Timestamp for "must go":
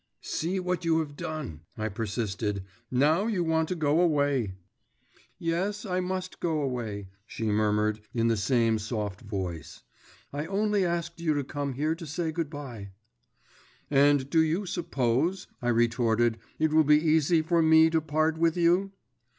5.99-6.63